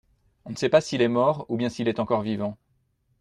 On 0.45 0.49
ne 0.49 0.55
sait 0.55 0.67
pas 0.69 0.81
s’il 0.81 1.03
est 1.03 1.07
mort 1.07 1.45
ou 1.47 1.57
bien 1.57 1.69
s’il 1.69 1.87
est 1.87 1.99
encore 1.99 2.23
vivant. 2.23 2.57